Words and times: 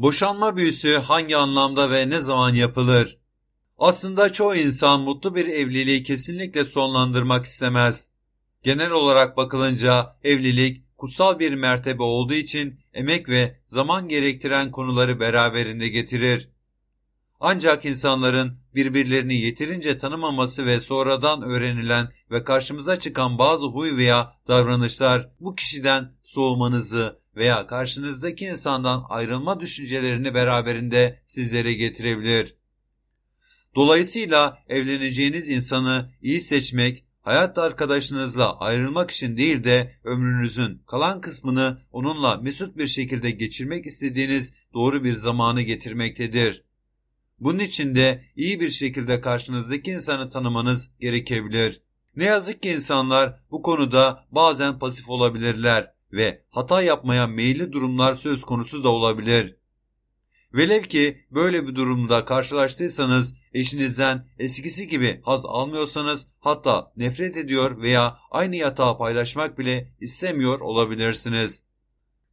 Boşanma 0.00 0.56
büyüsü 0.56 0.96
hangi 0.96 1.36
anlamda 1.36 1.90
ve 1.90 2.10
ne 2.10 2.20
zaman 2.20 2.54
yapılır? 2.54 3.18
Aslında 3.78 4.32
çoğu 4.32 4.54
insan 4.54 5.00
mutlu 5.00 5.34
bir 5.34 5.46
evliliği 5.46 6.02
kesinlikle 6.02 6.64
sonlandırmak 6.64 7.44
istemez. 7.44 8.08
Genel 8.62 8.90
olarak 8.90 9.36
bakılınca 9.36 10.16
evlilik 10.24 10.98
kutsal 10.98 11.38
bir 11.38 11.54
mertebe 11.54 12.02
olduğu 12.02 12.34
için 12.34 12.80
emek 12.94 13.28
ve 13.28 13.60
zaman 13.66 14.08
gerektiren 14.08 14.70
konuları 14.70 15.20
beraberinde 15.20 15.88
getirir. 15.88 16.48
Ancak 17.40 17.84
insanların 17.84 18.58
birbirlerini 18.74 19.34
yeterince 19.34 19.98
tanımaması 19.98 20.66
ve 20.66 20.80
sonradan 20.80 21.42
öğrenilen 21.42 22.08
ve 22.30 22.44
karşımıza 22.44 22.98
çıkan 23.00 23.38
bazı 23.38 23.66
huy 23.66 23.96
veya 23.96 24.32
davranışlar 24.48 25.30
bu 25.40 25.54
kişiden 25.54 26.12
soğumanızı 26.22 27.18
veya 27.40 27.66
karşınızdaki 27.66 28.44
insandan 28.44 29.04
ayrılma 29.08 29.60
düşüncelerini 29.60 30.34
beraberinde 30.34 31.22
sizlere 31.26 31.72
getirebilir. 31.72 32.56
Dolayısıyla 33.74 34.58
evleneceğiniz 34.68 35.48
insanı 35.48 36.10
iyi 36.22 36.40
seçmek, 36.40 37.04
hayat 37.20 37.58
arkadaşınızla 37.58 38.58
ayrılmak 38.58 39.10
için 39.10 39.36
değil 39.36 39.64
de 39.64 39.94
ömrünüzün 40.04 40.82
kalan 40.86 41.20
kısmını 41.20 41.78
onunla 41.92 42.36
mesut 42.36 42.76
bir 42.76 42.86
şekilde 42.86 43.30
geçirmek 43.30 43.86
istediğiniz 43.86 44.52
doğru 44.74 45.04
bir 45.04 45.14
zamanı 45.14 45.62
getirmektedir. 45.62 46.64
Bunun 47.38 47.58
için 47.58 47.96
de 47.96 48.24
iyi 48.36 48.60
bir 48.60 48.70
şekilde 48.70 49.20
karşınızdaki 49.20 49.90
insanı 49.90 50.30
tanımanız 50.30 50.88
gerekebilir. 51.00 51.82
Ne 52.16 52.24
yazık 52.24 52.62
ki 52.62 52.70
insanlar 52.70 53.40
bu 53.50 53.62
konuda 53.62 54.24
bazen 54.32 54.78
pasif 54.78 55.10
olabilirler 55.10 55.99
ve 56.12 56.42
hata 56.50 56.82
yapmaya 56.82 57.26
meyilli 57.26 57.72
durumlar 57.72 58.14
söz 58.14 58.40
konusu 58.40 58.84
da 58.84 58.88
olabilir. 58.88 59.56
Velev 60.54 60.82
ki 60.82 61.24
böyle 61.30 61.68
bir 61.68 61.74
durumda 61.74 62.24
karşılaştıysanız 62.24 63.34
eşinizden 63.52 64.26
eskisi 64.38 64.88
gibi 64.88 65.20
haz 65.24 65.46
almıyorsanız 65.46 66.26
hatta 66.40 66.92
nefret 66.96 67.36
ediyor 67.36 67.82
veya 67.82 68.18
aynı 68.30 68.56
yatağı 68.56 68.98
paylaşmak 68.98 69.58
bile 69.58 69.92
istemiyor 70.00 70.60
olabilirsiniz. 70.60 71.62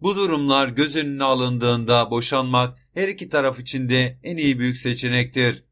Bu 0.00 0.16
durumlar 0.16 0.68
göz 0.68 0.96
önüne 0.96 1.24
alındığında 1.24 2.10
boşanmak 2.10 2.78
her 2.94 3.08
iki 3.08 3.28
taraf 3.28 3.60
için 3.60 3.88
de 3.88 4.18
en 4.22 4.36
iyi 4.36 4.58
büyük 4.58 4.78
seçenektir. 4.78 5.64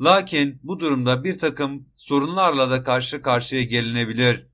Lakin 0.00 0.60
bu 0.62 0.80
durumda 0.80 1.24
bir 1.24 1.38
takım 1.38 1.88
sorunlarla 1.96 2.70
da 2.70 2.82
karşı 2.82 3.22
karşıya 3.22 3.62
gelinebilir. 3.62 4.46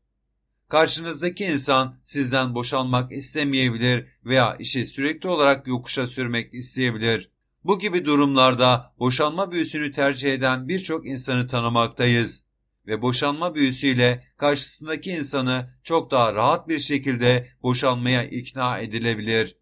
Karşınızdaki 0.74 1.44
insan 1.44 1.94
sizden 2.04 2.54
boşanmak 2.54 3.12
istemeyebilir 3.12 4.06
veya 4.24 4.56
işi 4.56 4.86
sürekli 4.86 5.28
olarak 5.28 5.66
yokuşa 5.66 6.06
sürmek 6.06 6.54
isteyebilir. 6.54 7.30
Bu 7.64 7.78
gibi 7.78 8.04
durumlarda 8.04 8.94
boşanma 8.98 9.52
büyüsünü 9.52 9.92
tercih 9.92 10.32
eden 10.32 10.68
birçok 10.68 11.08
insanı 11.08 11.46
tanımaktayız 11.46 12.44
ve 12.86 13.02
boşanma 13.02 13.54
büyüsüyle 13.54 14.24
karşısındaki 14.36 15.10
insanı 15.10 15.68
çok 15.82 16.10
daha 16.10 16.34
rahat 16.34 16.68
bir 16.68 16.78
şekilde 16.78 17.48
boşanmaya 17.62 18.24
ikna 18.24 18.78
edilebilir. 18.78 19.56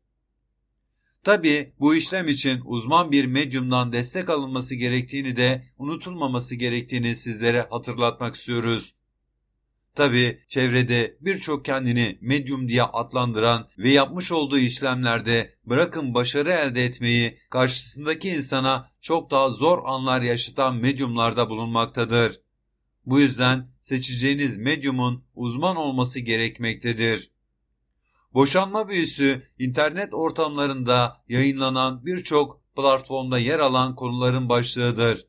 Tabi 1.24 1.72
bu 1.80 1.94
işlem 1.94 2.28
için 2.28 2.60
uzman 2.64 3.12
bir 3.12 3.24
medyumdan 3.24 3.92
destek 3.92 4.30
alınması 4.30 4.74
gerektiğini 4.74 5.36
de 5.36 5.64
unutulmaması 5.78 6.54
gerektiğini 6.54 7.16
sizlere 7.16 7.66
hatırlatmak 7.70 8.34
istiyoruz. 8.34 8.94
Tabi 9.94 10.40
çevrede 10.48 11.16
birçok 11.20 11.64
kendini 11.64 12.18
medyum 12.20 12.68
diye 12.68 12.82
adlandıran 12.82 13.68
ve 13.78 13.90
yapmış 13.90 14.32
olduğu 14.32 14.58
işlemlerde 14.58 15.54
bırakın 15.64 16.14
başarı 16.14 16.52
elde 16.52 16.84
etmeyi 16.84 17.38
karşısındaki 17.50 18.28
insana 18.28 18.90
çok 19.00 19.30
daha 19.30 19.48
zor 19.48 19.78
anlar 19.84 20.22
yaşatan 20.22 20.76
medyumlarda 20.76 21.50
bulunmaktadır. 21.50 22.40
Bu 23.06 23.20
yüzden 23.20 23.68
seçeceğiniz 23.80 24.56
medyumun 24.56 25.24
uzman 25.34 25.76
olması 25.76 26.20
gerekmektedir. 26.20 27.30
Boşanma 28.34 28.88
büyüsü 28.88 29.42
internet 29.58 30.14
ortamlarında 30.14 31.16
yayınlanan 31.28 32.06
birçok 32.06 32.60
platformda 32.76 33.38
yer 33.38 33.58
alan 33.58 33.94
konuların 33.94 34.48
başlığıdır 34.48 35.26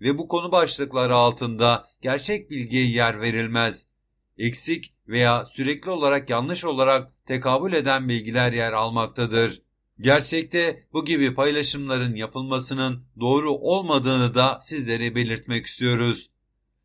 ve 0.00 0.18
bu 0.18 0.28
konu 0.28 0.52
başlıkları 0.52 1.16
altında 1.16 1.88
gerçek 2.02 2.50
bilgiye 2.50 2.86
yer 2.86 3.20
verilmez. 3.20 3.93
Eksik 4.38 4.94
veya 5.08 5.44
sürekli 5.44 5.90
olarak 5.90 6.30
yanlış 6.30 6.64
olarak 6.64 7.26
tekabül 7.26 7.72
eden 7.72 8.08
bilgiler 8.08 8.52
yer 8.52 8.72
almaktadır. 8.72 9.62
Gerçekte 10.00 10.86
bu 10.92 11.04
gibi 11.04 11.34
paylaşımların 11.34 12.14
yapılmasının 12.14 13.04
doğru 13.20 13.52
olmadığını 13.52 14.34
da 14.34 14.58
sizlere 14.60 15.14
belirtmek 15.14 15.66
istiyoruz. 15.66 16.30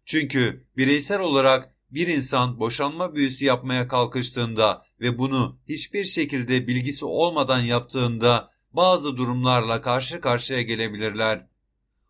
Çünkü 0.06 0.66
bireysel 0.78 1.20
olarak 1.20 1.76
bir 1.92 2.08
insan 2.08 2.60
boşanma 2.60 3.16
büyüsü 3.16 3.46
yapmaya 3.46 3.88
kalkıştığında 3.88 4.86
ve 5.02 5.18
bunu 5.18 5.60
hiçbir 5.70 6.04
şekilde 6.04 6.68
bilgisi 6.68 7.06
olmadan 7.06 7.60
yaptığında 7.60 8.52
bazı 8.74 9.18
durumlarla 9.18 9.82
karşı 9.82 10.22
karşıya 10.22 10.62
gelebilirler. 10.62 11.48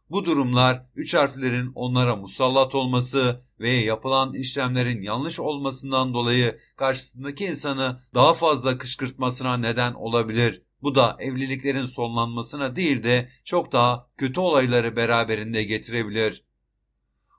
Bu 0.09 0.25
durumlar 0.25 0.86
üç 0.96 1.14
harflerin 1.14 1.72
onlara 1.75 2.16
musallat 2.16 2.75
olması 2.75 3.42
ve 3.59 3.70
yapılan 3.70 4.34
işlemlerin 4.34 5.02
yanlış 5.02 5.40
olmasından 5.40 6.14
dolayı 6.14 6.59
karşısındaki 6.75 7.46
insanı 7.46 8.00
daha 8.14 8.34
fazla 8.34 8.78
kışkırtmasına 8.78 9.58
neden 9.58 9.94
olabilir. 9.94 10.62
Bu 10.81 10.96
da 10.96 11.18
evliliklerin 11.20 11.86
sonlanmasına 11.86 12.75
değil 12.75 13.03
de 13.03 13.30
çok 13.44 13.72
daha 13.72 14.08
kötü 14.18 14.40
olayları 14.40 14.96
beraberinde 14.96 15.64
getirebilir. 15.64 16.44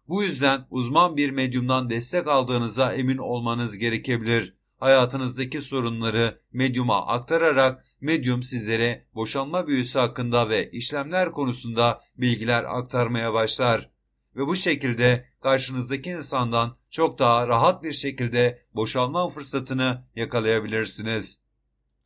Bu 0.08 0.22
yüzden 0.22 0.66
uzman 0.70 1.16
bir 1.16 1.30
medyumdan 1.30 1.90
destek 1.90 2.28
aldığınıza 2.28 2.94
emin 2.94 3.18
olmanız 3.18 3.78
gerekebilir. 3.78 4.54
Hayatınızdaki 4.80 5.62
sorunları 5.62 6.40
medyuma 6.52 7.06
aktararak 7.06 7.84
medyum 8.00 8.42
sizlere 8.42 9.04
boşanma 9.14 9.66
büyüsü 9.66 9.98
hakkında 9.98 10.48
ve 10.48 10.70
işlemler 10.70 11.32
konusunda 11.32 12.00
bilgiler 12.16 12.64
aktarmaya 12.64 13.32
başlar. 13.34 13.90
Ve 14.36 14.46
bu 14.46 14.56
şekilde 14.56 15.24
karşınızdaki 15.42 16.10
insandan 16.10 16.76
çok 16.90 17.18
daha 17.18 17.48
rahat 17.48 17.82
bir 17.82 17.92
şekilde 17.92 18.58
boşanma 18.74 19.28
fırsatını 19.28 20.04
yakalayabilirsiniz. 20.16 21.40